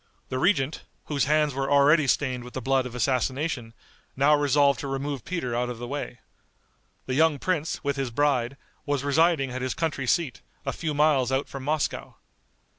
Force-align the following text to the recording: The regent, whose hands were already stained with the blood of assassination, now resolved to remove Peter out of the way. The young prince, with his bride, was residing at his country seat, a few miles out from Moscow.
The 0.29 0.39
regent, 0.39 0.81
whose 1.05 1.25
hands 1.25 1.53
were 1.53 1.69
already 1.69 2.07
stained 2.07 2.43
with 2.43 2.55
the 2.55 2.59
blood 2.61 2.87
of 2.87 2.95
assassination, 2.95 3.75
now 4.15 4.33
resolved 4.35 4.79
to 4.79 4.87
remove 4.87 5.23
Peter 5.23 5.55
out 5.55 5.69
of 5.69 5.77
the 5.77 5.85
way. 5.87 6.17
The 7.05 7.13
young 7.13 7.37
prince, 7.37 7.83
with 7.83 7.97
his 7.97 8.09
bride, 8.09 8.57
was 8.87 9.03
residing 9.03 9.51
at 9.51 9.61
his 9.61 9.75
country 9.75 10.07
seat, 10.07 10.41
a 10.65 10.73
few 10.73 10.95
miles 10.95 11.31
out 11.31 11.47
from 11.47 11.61
Moscow. 11.63 12.15